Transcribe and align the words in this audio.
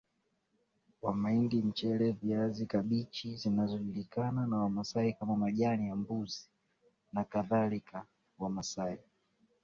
wa 1.01 1.13
mahindi 1.15 1.61
mchele 1.61 2.11
viazi 2.11 2.65
kabichi 2.65 3.35
zinazojulikana 3.35 4.47
na 4.47 4.57
Wamasai 4.57 5.13
kama 5.13 5.35
majani 5.35 5.87
ya 5.87 5.95
mbuzi 5.95 6.49
nakadhalika 7.13 8.05
Wamasai 8.39 8.97